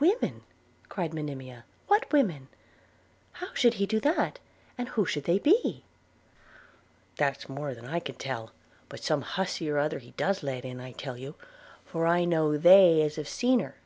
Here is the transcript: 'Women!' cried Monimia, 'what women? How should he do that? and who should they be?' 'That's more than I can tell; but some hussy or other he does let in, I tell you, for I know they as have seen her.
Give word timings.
'Women!' 0.00 0.42
cried 0.88 1.14
Monimia, 1.14 1.64
'what 1.86 2.12
women? 2.12 2.48
How 3.34 3.54
should 3.54 3.74
he 3.74 3.86
do 3.86 4.00
that? 4.00 4.40
and 4.76 4.88
who 4.88 5.06
should 5.06 5.22
they 5.22 5.38
be?' 5.38 5.84
'That's 7.14 7.48
more 7.48 7.74
than 7.76 7.86
I 7.86 8.00
can 8.00 8.16
tell; 8.16 8.50
but 8.88 9.04
some 9.04 9.22
hussy 9.22 9.70
or 9.70 9.78
other 9.78 10.00
he 10.00 10.10
does 10.16 10.42
let 10.42 10.64
in, 10.64 10.80
I 10.80 10.90
tell 10.90 11.16
you, 11.16 11.36
for 11.84 12.08
I 12.08 12.24
know 12.24 12.56
they 12.56 13.00
as 13.02 13.14
have 13.14 13.28
seen 13.28 13.60
her. 13.60 13.76